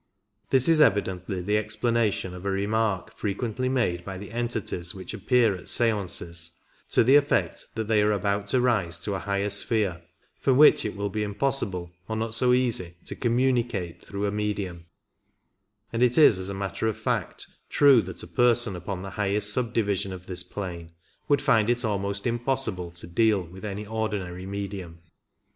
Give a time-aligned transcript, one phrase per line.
[0.49, 5.53] This is evidently the explanation of a remark frequently made by the entities which appear
[5.55, 6.57] at seances
[6.89, 10.01] to the effect that they are about to rise to a higher sphere,
[10.39, 14.87] from which it will be impossible, or not so easy, to" communicate" through a medium;
[15.93, 19.53] and it is as a matter of fact true that a person upon the highest
[19.53, 20.89] subdivision of this plane
[21.27, 24.97] would find it almost impossible to deal with any ordinary medium.